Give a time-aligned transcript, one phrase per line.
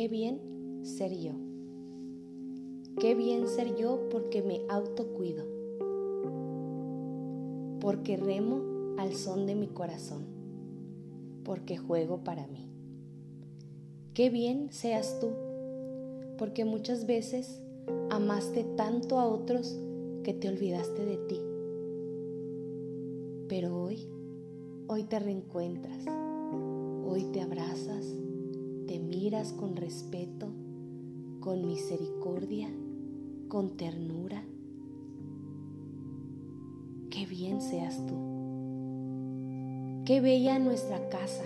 [0.00, 0.40] qué bien
[0.82, 1.32] ser yo.
[2.98, 5.44] Qué bien ser yo porque me autocuido.
[7.80, 8.62] Porque remo
[8.96, 10.24] al son de mi corazón.
[11.44, 12.66] Porque juego para mí.
[14.14, 15.32] Qué bien seas tú.
[16.38, 17.60] Porque muchas veces
[18.08, 19.78] amaste tanto a otros
[20.24, 21.40] que te olvidaste de ti.
[23.50, 24.08] Pero hoy,
[24.88, 26.06] hoy te reencuentras.
[27.06, 28.06] Hoy te abrazas,
[28.90, 30.48] te miras con respeto,
[31.38, 32.68] con misericordia
[33.46, 34.42] con ternura.
[37.08, 38.16] Qué bien seas tú.
[40.04, 41.44] Qué bella nuestra casa,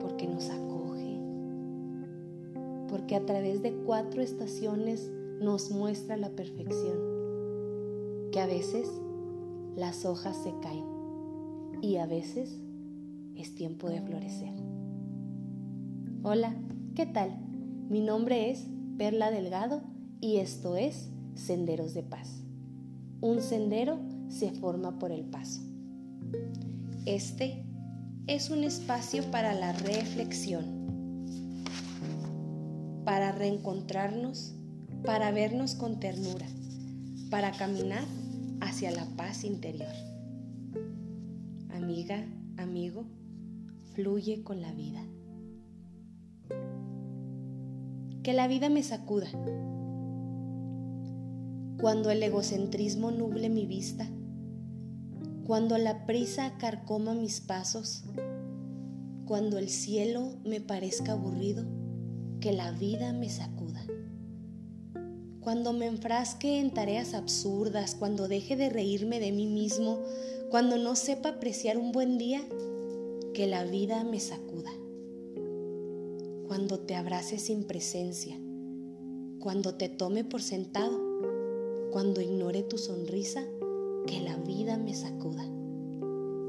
[0.00, 1.18] porque nos acoge,
[2.88, 8.88] porque a través de cuatro estaciones nos muestra la perfección, que a veces
[9.74, 10.84] las hojas se caen
[11.82, 12.60] y a veces
[13.34, 14.65] es tiempo de florecer.
[16.28, 16.56] Hola,
[16.96, 17.38] ¿qué tal?
[17.88, 18.66] Mi nombre es
[18.98, 19.82] Perla Delgado
[20.20, 22.42] y esto es Senderos de Paz.
[23.20, 25.60] Un sendero se forma por el paso.
[27.04, 27.64] Este
[28.26, 30.64] es un espacio para la reflexión,
[33.04, 34.56] para reencontrarnos,
[35.04, 36.48] para vernos con ternura,
[37.30, 38.02] para caminar
[38.60, 39.94] hacia la paz interior.
[41.70, 43.04] Amiga, amigo,
[43.94, 45.06] fluye con la vida
[48.26, 49.28] que la vida me sacuda.
[51.80, 54.10] Cuando el egocentrismo nuble mi vista,
[55.46, 58.02] cuando la prisa carcoma mis pasos,
[59.26, 61.66] cuando el cielo me parezca aburrido,
[62.40, 63.86] que la vida me sacuda.
[65.38, 70.00] Cuando me enfrasque en tareas absurdas, cuando deje de reírme de mí mismo,
[70.50, 72.42] cuando no sepa apreciar un buen día,
[73.34, 74.72] que la vida me sacuda
[76.46, 78.38] cuando te abrace sin presencia,
[79.40, 81.00] cuando te tome por sentado,
[81.90, 83.44] cuando ignore tu sonrisa,
[84.06, 85.44] que la vida me sacuda,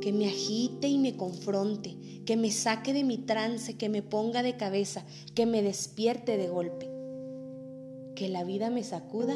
[0.01, 4.43] que me agite y me confronte, que me saque de mi trance, que me ponga
[4.43, 6.89] de cabeza, que me despierte de golpe.
[8.15, 9.35] Que la vida me sacuda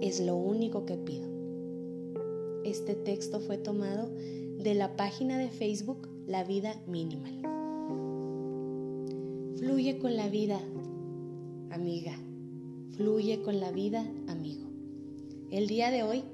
[0.00, 1.28] es lo único que pido.
[2.64, 4.08] Este texto fue tomado
[4.58, 7.61] de la página de Facebook La Vida Minimal.
[9.62, 10.58] Fluye con la vida,
[11.70, 12.16] amiga.
[12.96, 14.66] Fluye con la vida, amigo.
[15.52, 16.24] El día de hoy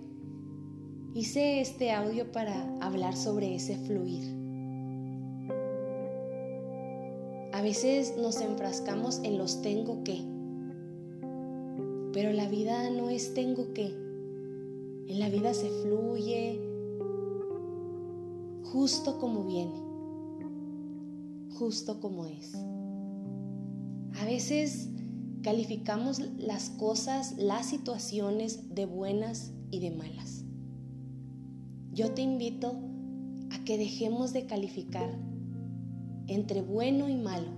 [1.12, 4.22] hice este audio para hablar sobre ese fluir.
[7.52, 10.22] A veces nos enfrascamos en los tengo que,
[12.14, 13.88] pero la vida no es tengo que.
[15.06, 16.62] En la vida se fluye
[18.72, 19.82] justo como viene,
[21.58, 22.56] justo como es.
[24.20, 24.88] A veces
[25.42, 30.44] calificamos las cosas, las situaciones de buenas y de malas.
[31.92, 32.80] Yo te invito
[33.52, 35.08] a que dejemos de calificar
[36.26, 37.52] entre bueno y malo.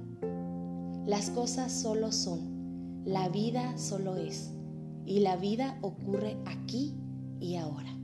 [1.07, 4.53] Las cosas solo son, la vida solo es
[5.07, 6.95] y la vida ocurre aquí
[7.41, 7.97] y ahora.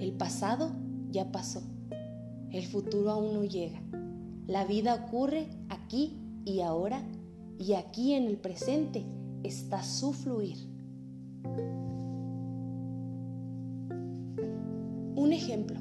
[0.00, 0.72] El pasado
[1.12, 1.62] ya pasó,
[2.50, 3.80] el futuro aún no llega.
[4.48, 7.06] La vida ocurre aquí y ahora
[7.62, 9.04] y aquí en el presente
[9.44, 10.56] está su fluir.
[15.14, 15.78] Un ejemplo.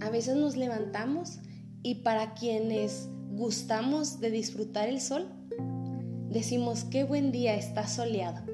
[0.00, 1.38] A veces nos levantamos
[1.84, 5.28] y para quienes gustamos de disfrutar el sol,
[6.28, 8.44] decimos qué buen día está soleado.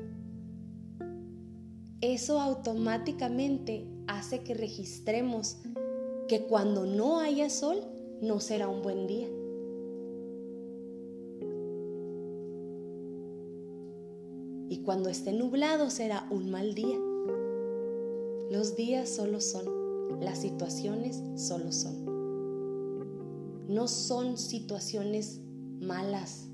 [2.02, 5.56] Eso automáticamente hace que registremos
[6.28, 7.80] que cuando no haya sol
[8.20, 9.28] no será un buen día.
[14.86, 16.96] Cuando esté nublado será un mal día.
[18.52, 22.06] Los días solo son, las situaciones solo son.
[23.66, 25.40] No son situaciones
[25.80, 26.46] malas,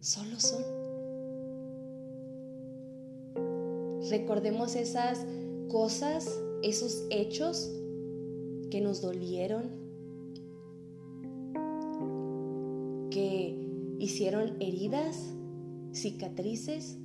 [0.00, 0.62] solo son.
[4.08, 5.26] Recordemos esas
[5.68, 7.70] cosas, esos hechos
[8.70, 9.64] que nos dolieron,
[13.10, 13.54] que
[13.98, 15.34] hicieron heridas
[15.92, 16.98] cicatrices.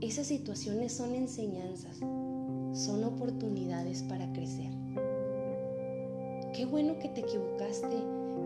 [0.00, 4.72] Esas situaciones son enseñanzas, son oportunidades para crecer.
[6.54, 7.96] Qué bueno que te equivocaste,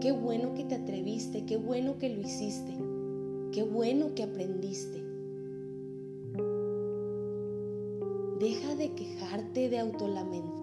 [0.00, 2.72] qué bueno que te atreviste, qué bueno que lo hiciste,
[3.52, 5.02] qué bueno que aprendiste.
[8.40, 10.53] Deja de quejarte, de autolamentarte,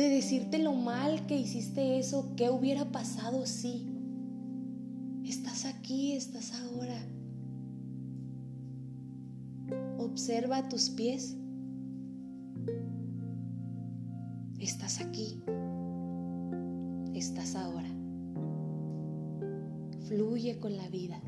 [0.00, 3.86] de decirte lo mal que hiciste eso, qué hubiera pasado si.
[5.26, 6.96] Estás aquí, estás ahora.
[9.98, 11.36] Observa tus pies.
[14.58, 15.42] Estás aquí.
[17.14, 17.90] Estás ahora.
[20.08, 21.20] Fluye con la vida.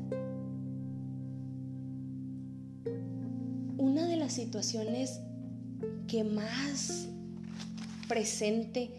[3.77, 5.21] Una de las situaciones
[6.07, 7.07] que más
[8.13, 8.91] presente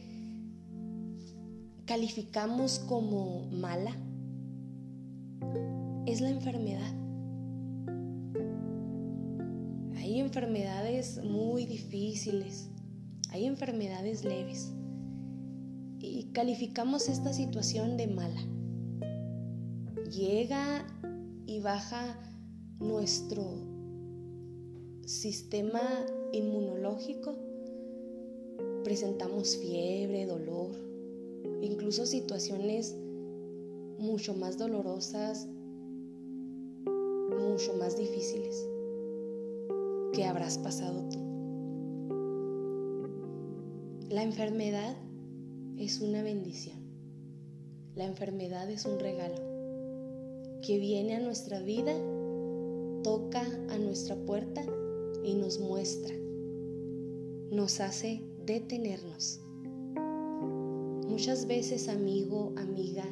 [1.86, 3.92] calificamos como mala
[6.04, 6.92] es la enfermedad.
[9.94, 12.68] Hay enfermedades muy difíciles,
[13.30, 14.72] hay enfermedades leves
[16.00, 18.42] y calificamos esta situación de mala.
[20.10, 20.84] Llega
[21.46, 22.18] y baja
[22.80, 23.44] nuestro
[25.06, 27.43] sistema inmunológico
[28.84, 30.70] presentamos fiebre, dolor,
[31.62, 32.94] incluso situaciones
[33.98, 35.48] mucho más dolorosas,
[36.86, 38.68] mucho más difíciles
[40.12, 41.18] que habrás pasado tú.
[44.10, 44.94] La enfermedad
[45.78, 46.78] es una bendición.
[47.96, 49.40] La enfermedad es un regalo
[50.62, 51.94] que viene a nuestra vida,
[53.02, 54.62] toca a nuestra puerta
[55.24, 56.14] y nos muestra,
[57.50, 59.40] nos hace detenernos.
[61.08, 63.04] Muchas veces, amigo, amiga,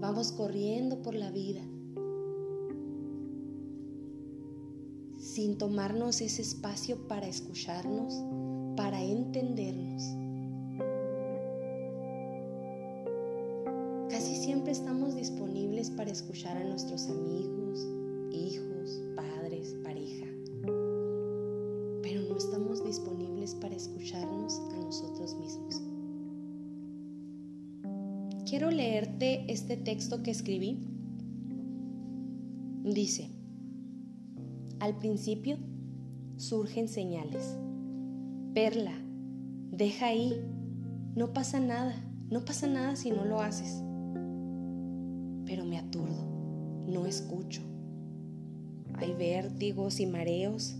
[0.00, 1.62] vamos corriendo por la vida
[5.18, 8.24] sin tomarnos ese espacio para escucharnos,
[8.76, 10.02] para entendernos.
[14.08, 17.86] Casi siempre estamos disponibles para escuchar a nuestros amigos,
[28.58, 30.84] Quiero leerte este texto que escribí.
[32.82, 33.30] Dice,
[34.80, 35.58] al principio
[36.38, 37.56] surgen señales.
[38.54, 39.00] Perla,
[39.70, 40.34] deja ahí,
[41.14, 43.80] no pasa nada, no pasa nada si no lo haces.
[45.44, 46.26] Pero me aturdo,
[46.88, 47.62] no escucho.
[48.94, 50.74] Hay vértigos y mareos.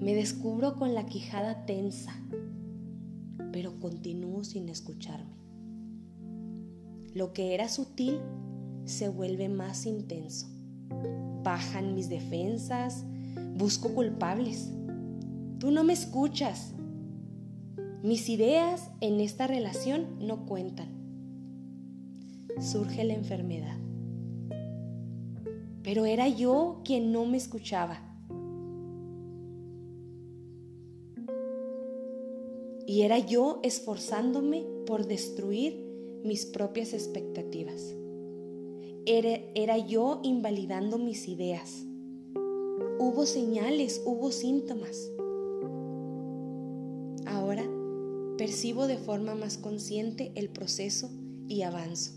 [0.00, 2.12] Me descubro con la quijada tensa,
[3.52, 5.38] pero continúo sin escucharme.
[7.14, 8.20] Lo que era sutil
[8.84, 10.46] se vuelve más intenso.
[11.42, 13.04] Bajan mis defensas,
[13.56, 14.70] busco culpables.
[15.58, 16.74] Tú no me escuchas.
[18.02, 20.88] Mis ideas en esta relación no cuentan.
[22.60, 23.76] Surge la enfermedad.
[25.82, 28.02] Pero era yo quien no me escuchaba.
[32.86, 35.87] Y era yo esforzándome por destruir
[36.28, 37.94] mis propias expectativas.
[39.06, 41.84] Era, era, yo invalidando mis ideas.
[42.98, 45.10] Hubo señales, hubo síntomas.
[47.24, 47.64] Ahora
[48.36, 51.10] percibo de forma más consciente el proceso
[51.48, 52.12] y avanzo.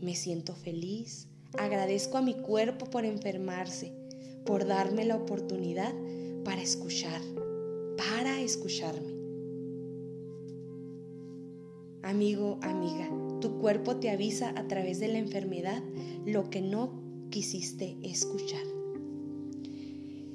[0.00, 1.28] Me siento feliz,
[1.58, 3.92] agradezco a mi cuerpo por enfermarse,
[4.44, 5.94] por darme la oportunidad
[6.44, 7.22] para escuchar,
[7.96, 9.17] para escucharme.
[12.08, 13.06] Amigo, amiga,
[13.42, 15.82] tu cuerpo te avisa a través de la enfermedad
[16.24, 16.88] lo que no
[17.28, 18.62] quisiste escuchar.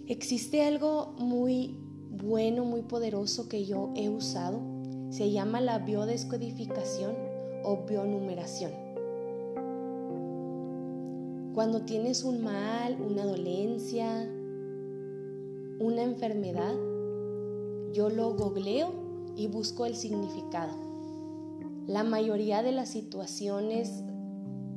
[0.05, 1.75] Existe algo muy
[2.11, 4.61] bueno, muy poderoso que yo he usado.
[5.09, 7.15] Se llama la biodescodificación
[7.63, 8.71] o bionumeración.
[11.55, 14.31] Cuando tienes un mal, una dolencia,
[15.79, 16.75] una enfermedad,
[17.93, 18.93] yo lo googleo
[19.35, 20.82] y busco el significado.
[21.87, 24.03] La mayoría de las situaciones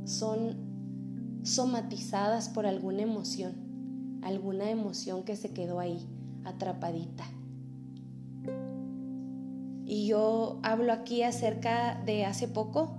[0.04, 0.56] son
[1.44, 6.04] somatizadas por alguna emoción, alguna emoción que se quedó ahí,
[6.44, 7.24] atrapadita.
[9.84, 12.96] Y yo hablo aquí acerca de hace poco.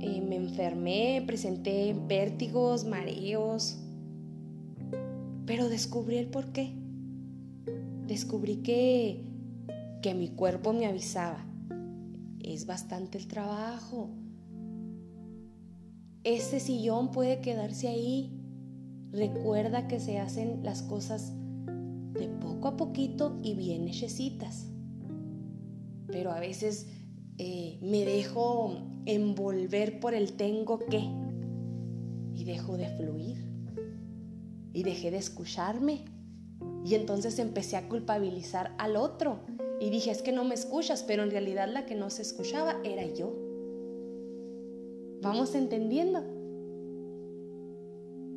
[0.00, 3.78] Eh, me enfermé, presenté vértigos, mareos,
[5.44, 6.72] pero descubrí el por qué.
[8.06, 9.22] Descubrí que,
[10.00, 11.44] que mi cuerpo me avisaba
[12.44, 14.10] es bastante el trabajo.
[16.24, 18.40] Ese sillón puede quedarse ahí.
[19.10, 21.32] Recuerda que se hacen las cosas
[22.12, 24.66] de poco a poquito y bien hechecitas.
[26.08, 26.86] Pero a veces
[27.38, 31.02] eh, me dejo envolver por el tengo que
[32.34, 33.44] y dejo de fluir
[34.72, 36.04] y dejé de escucharme
[36.84, 39.40] y entonces empecé a culpabilizar al otro
[39.84, 42.80] Y dije, es que no me escuchas, pero en realidad la que no se escuchaba
[42.84, 43.36] era yo.
[45.20, 46.24] ¿Vamos entendiendo?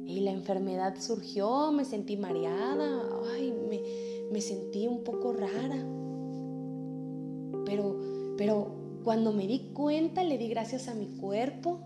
[0.05, 3.01] Y la enfermedad surgió, me sentí mareada,
[3.33, 3.81] ay, me,
[4.29, 5.85] me sentí un poco rara.
[7.63, 7.95] Pero,
[8.35, 8.67] pero
[9.05, 11.79] cuando me di cuenta, le di gracias a mi cuerpo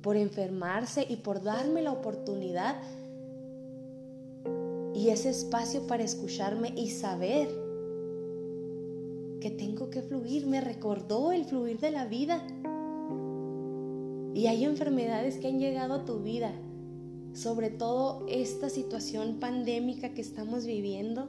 [0.00, 2.80] por enfermarse y por darme la oportunidad
[4.94, 7.61] y ese espacio para escucharme y saber
[9.42, 10.46] que tengo que fluir.
[10.46, 12.40] Me recordó el fluir de la vida.
[14.34, 16.52] Y hay enfermedades que han llegado a tu vida,
[17.34, 21.28] sobre todo esta situación pandémica que estamos viviendo.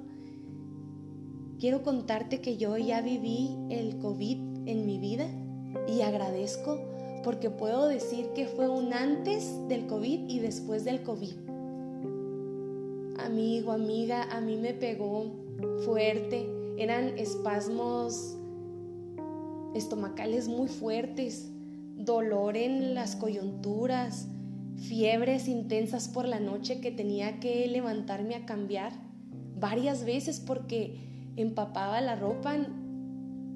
[1.59, 5.25] Quiero contarte que yo ya viví el COVID en mi vida
[5.87, 6.79] y agradezco
[7.23, 11.33] porque puedo decir que fue un antes del COVID y después del COVID.
[13.17, 15.25] Amigo, amiga, a mí me pegó
[15.85, 18.37] fuerte, eran espasmos
[19.73, 21.51] estomacales muy fuertes,
[21.95, 24.27] dolor en las coyunturas,
[24.75, 28.93] fiebres intensas por la noche que tenía que levantarme a cambiar
[29.59, 32.55] varias veces porque empapaba la ropa,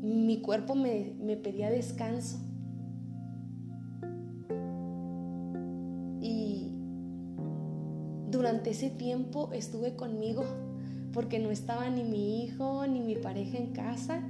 [0.02, 2.40] mi cuerpo me, me pedía descanso.
[8.38, 10.44] durante ese tiempo estuve conmigo
[11.18, 14.22] porque no estaba ni mi hijo ni mi pareja en casa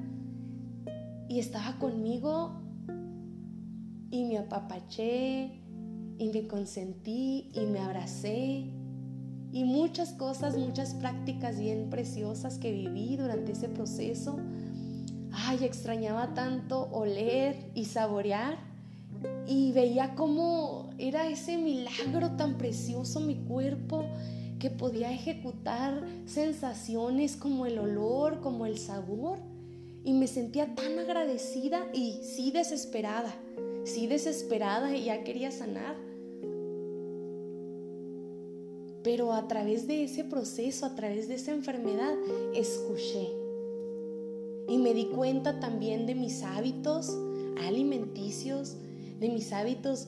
[1.28, 2.62] y estaba conmigo
[4.10, 5.52] y me apapaché
[6.18, 8.72] y me consentí y me abracé
[9.52, 14.40] y muchas cosas, muchas prácticas bien preciosas que viví durante ese proceso.
[15.34, 18.60] Ay, extrañaba tanto oler y saborear
[19.46, 24.06] y veía cómo era ese milagro tan precioso mi cuerpo
[24.60, 29.40] que podía ejecutar sensaciones como el olor, como el sabor.
[30.04, 33.36] Y me sentía tan agradecida y sí desesperada,
[33.84, 35.96] sí desesperada y ya quería sanar.
[39.04, 42.14] Pero a través de ese proceso, a través de esa enfermedad,
[42.54, 43.30] escuché.
[44.70, 47.18] Y me di cuenta también de mis hábitos
[47.66, 48.76] alimenticios,
[49.20, 50.08] de mis hábitos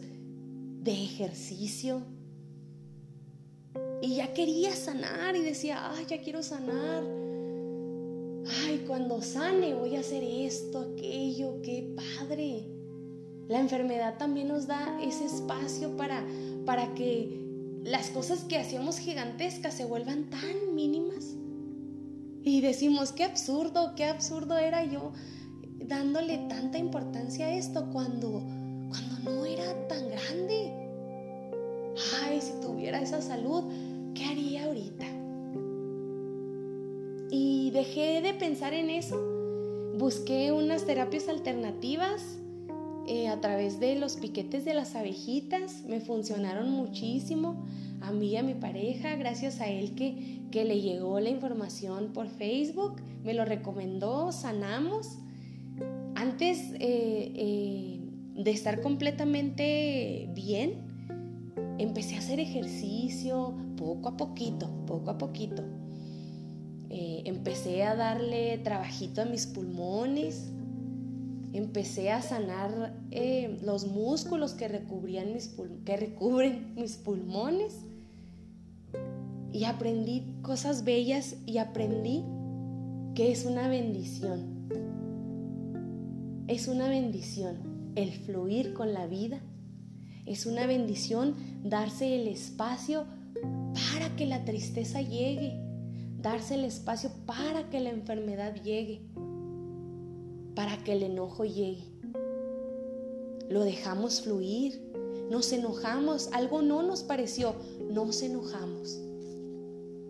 [0.83, 2.01] de ejercicio.
[4.01, 7.03] Y ya quería sanar y decía, ay, ya quiero sanar.
[8.65, 12.65] Ay, cuando sane voy a hacer esto, aquello, qué padre.
[13.47, 16.25] La enfermedad también nos da ese espacio para,
[16.65, 17.37] para que
[17.83, 21.35] las cosas que hacíamos gigantescas se vuelvan tan mínimas.
[22.43, 25.11] Y decimos, qué absurdo, qué absurdo era yo
[25.85, 28.43] dándole tanta importancia a esto cuando
[28.89, 30.73] cuando no era tan grande.
[32.23, 33.63] Ay, si tuviera esa salud,
[34.13, 35.05] ¿qué haría ahorita?
[37.31, 39.17] Y dejé de pensar en eso.
[39.97, 42.39] Busqué unas terapias alternativas
[43.07, 45.83] eh, a través de los piquetes de las abejitas.
[45.87, 47.65] Me funcionaron muchísimo.
[48.01, 52.13] A mí y a mi pareja, gracias a él que, que le llegó la información
[52.13, 55.17] por Facebook, me lo recomendó, sanamos.
[56.15, 57.99] Antes eh, eh,
[58.35, 60.75] de estar completamente bien,
[61.77, 65.63] empecé a hacer ejercicio poco a poquito, poco a poquito.
[66.89, 70.51] Eh, empecé a darle trabajito a mis pulmones,
[71.53, 75.55] empecé a sanar eh, los músculos que, recubrían mis
[75.85, 77.85] que recubren mis pulmones
[79.53, 82.25] y aprendí cosas bellas y aprendí
[83.15, 84.59] que es una bendición.
[86.47, 89.39] Es una bendición el fluir con la vida.
[90.25, 93.05] Es una bendición darse el espacio
[93.73, 95.59] para que la tristeza llegue,
[96.21, 99.01] darse el espacio para que la enfermedad llegue,
[100.55, 101.83] para que el enojo llegue.
[103.49, 104.81] Lo dejamos fluir,
[105.29, 107.55] nos enojamos, algo no nos pareció,
[107.89, 108.99] nos enojamos,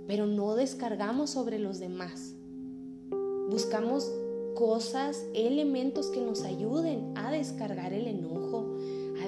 [0.08, 2.34] pero no descargamos sobre los demás.
[3.50, 4.12] Buscamos
[4.56, 8.59] cosas, elementos que nos ayuden a descargar el enojo,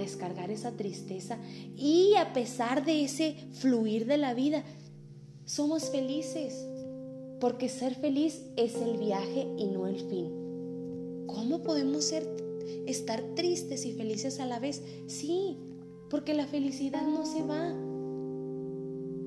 [0.01, 1.37] descargar esa tristeza
[1.77, 4.63] y a pesar de ese fluir de la vida,
[5.45, 6.67] somos felices,
[7.39, 11.25] porque ser feliz es el viaje y no el fin.
[11.27, 12.27] ¿Cómo podemos ser,
[12.85, 14.81] estar tristes y felices a la vez?
[15.07, 15.57] Sí,
[16.09, 17.73] porque la felicidad no se va.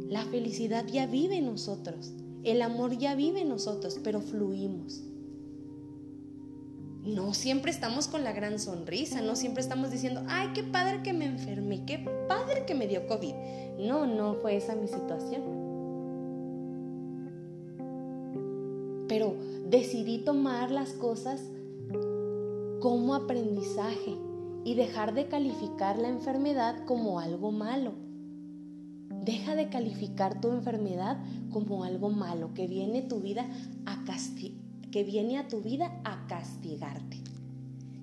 [0.08, 2.12] La felicidad ya vive en nosotros,
[2.42, 5.02] el amor ya vive en nosotros, pero fluimos
[7.04, 11.12] no siempre estamos con la gran sonrisa, no siempre estamos diciendo, ay, qué padre que
[11.12, 13.34] me enfermé, qué padre que me dio COVID.
[13.78, 15.64] No, no fue esa mi situación.
[19.08, 19.36] pero
[19.68, 21.40] decidí tomar las cosas
[22.80, 24.16] como aprendizaje
[24.64, 27.92] y dejar de calificar la enfermedad como algo malo.
[29.24, 33.46] Deja de calificar tu enfermedad como algo malo que viene, tu vida
[33.86, 34.04] a
[34.94, 37.16] que viene a tu vida a castigarte.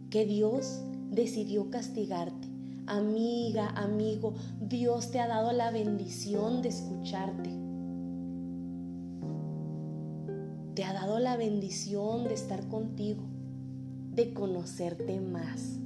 [0.09, 2.49] Que Dios decidió castigarte.
[2.85, 7.49] Amiga, amigo, Dios te ha dado la bendición de escucharte.
[10.75, 13.23] Te ha dado la bendición de estar contigo,
[14.13, 15.79] de conocerte más.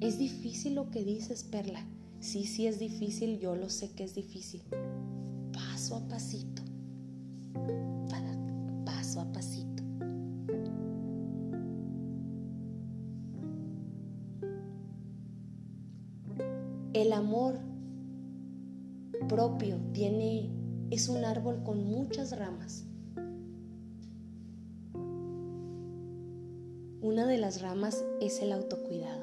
[0.00, 1.84] Es difícil lo que dices, Perla.
[2.20, 4.62] Sí, sí es difícil, yo lo sé que es difícil.
[5.52, 6.51] Paso a pasito.
[8.84, 9.82] Paso a pasito.
[16.92, 17.58] El amor
[19.28, 20.50] propio tiene
[20.90, 22.86] es un árbol con muchas ramas.
[27.00, 29.21] Una de las ramas es el autocuidado.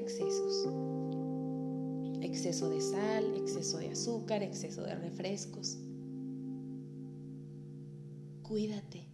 [0.00, 0.68] Excesos.
[2.22, 5.78] Exceso de sal, exceso de azúcar, exceso de refrescos.
[8.42, 9.06] Cuídate.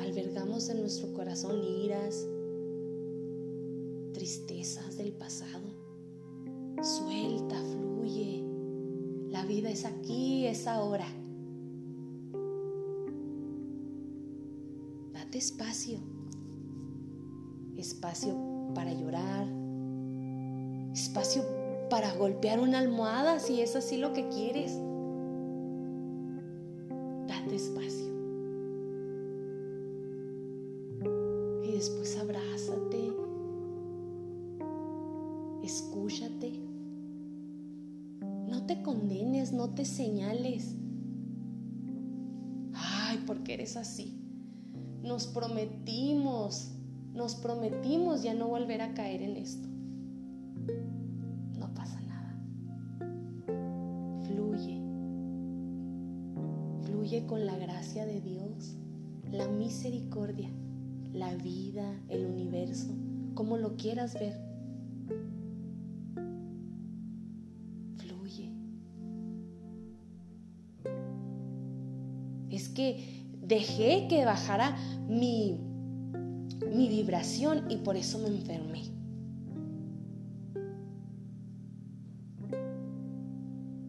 [0.00, 2.26] Albergamos en nuestro corazón iras,
[4.14, 5.68] tristezas del pasado.
[6.82, 8.42] Suelta, fluye.
[9.28, 11.06] La vida es aquí, es ahora.
[15.12, 16.19] Date espacio.
[17.80, 18.34] Espacio
[18.74, 19.46] para llorar.
[20.92, 21.42] Espacio
[21.88, 24.72] para golpear una almohada si es así lo que quieres.
[27.26, 28.06] Date espacio.
[31.64, 33.12] Y después abrázate.
[35.62, 36.70] Escúchate
[38.70, 40.76] te condenes, no te señales.
[42.72, 44.16] Ay, porque eres así.
[45.02, 46.70] Nos prometimos,
[47.14, 49.68] nos prometimos ya no volver a caer en esto.
[51.58, 52.36] No pasa nada.
[54.26, 54.80] Fluye.
[56.82, 58.76] Fluye con la gracia de Dios,
[59.30, 60.50] la misericordia,
[61.12, 62.94] la vida, el universo,
[63.34, 64.50] como lo quieras ver.
[72.50, 74.76] es que dejé que bajara
[75.08, 75.58] mi,
[76.68, 78.82] mi vibración y por eso me enfermé.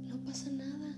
[0.08, 0.96] No pasa nada.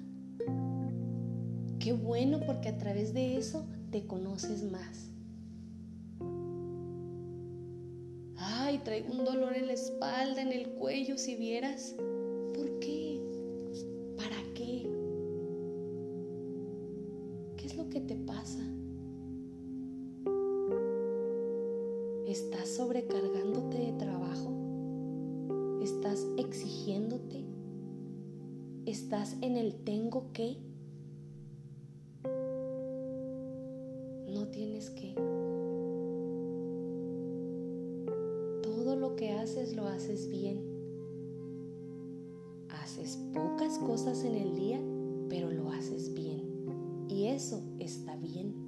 [1.80, 5.10] Qué bueno porque a través de eso te conoces más.
[8.38, 11.96] Ay, traigo un dolor en la espalda, en el cuello, si vieras.
[25.84, 27.44] ¿Estás exigiéndote?
[28.86, 30.56] ¿Estás en el tengo que?
[34.34, 35.14] No tienes que.
[38.64, 40.64] Todo lo que haces lo haces bien.
[42.70, 44.80] Haces pocas cosas en el día,
[45.28, 48.63] pero lo haces bien y eso está bien.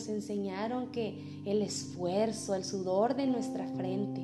[0.00, 4.22] Nos enseñaron que el esfuerzo, el sudor de nuestra frente,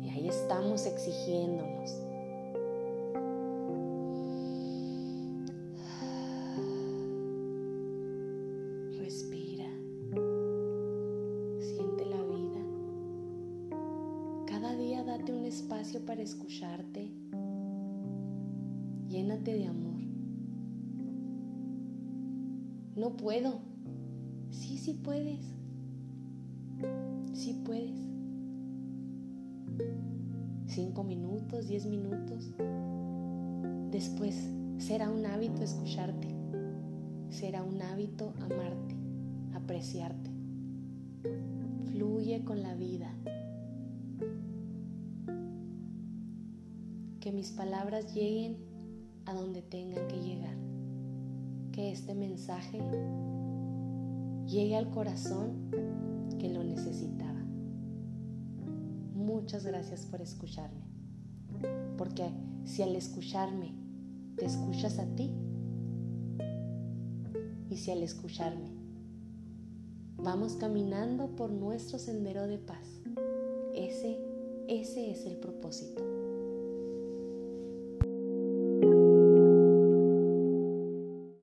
[0.00, 1.90] y ahí estamos exigiéndonos.
[8.96, 9.66] Respira,
[11.58, 12.60] siente la vida.
[14.46, 17.10] Cada día date un espacio para escucharte
[19.08, 20.00] llénate de amor.
[22.94, 23.75] No puedo.
[24.86, 25.40] Sí, puedes.
[27.32, 27.98] Sí puedes.
[30.68, 32.52] Cinco minutos, diez minutos.
[33.90, 36.28] Después será un hábito escucharte.
[37.30, 38.94] Será un hábito amarte,
[39.54, 40.30] apreciarte.
[41.90, 43.12] Fluye con la vida.
[47.18, 48.58] Que mis palabras lleguen
[49.24, 50.56] a donde tengan que llegar.
[51.72, 52.80] Que este mensaje
[54.46, 55.70] llegue al corazón
[56.38, 57.40] que lo necesitaba.
[59.14, 60.86] Muchas gracias por escucharme.
[61.96, 62.30] Porque
[62.64, 63.74] si al escucharme
[64.36, 65.30] te escuchas a ti
[67.70, 68.70] y si al escucharme
[70.18, 73.00] vamos caminando por nuestro sendero de paz,
[73.74, 74.18] ese,
[74.68, 76.15] ese es el propósito.